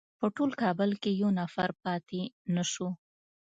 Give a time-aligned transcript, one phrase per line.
[0.19, 2.21] په ټول کابل کې یو نفر پاتې
[2.55, 2.89] نه شو.